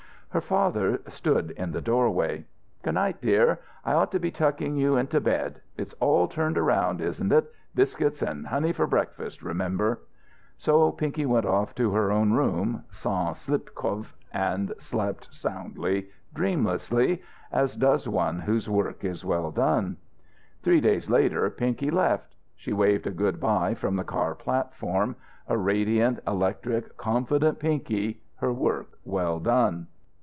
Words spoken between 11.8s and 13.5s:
her own room (sans